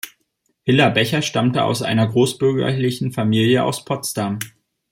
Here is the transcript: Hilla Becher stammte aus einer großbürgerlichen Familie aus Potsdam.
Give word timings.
Hilla 0.63 0.89
Becher 0.89 1.21
stammte 1.21 1.63
aus 1.63 1.83
einer 1.83 2.07
großbürgerlichen 2.07 3.11
Familie 3.11 3.63
aus 3.65 3.85
Potsdam. 3.85 4.39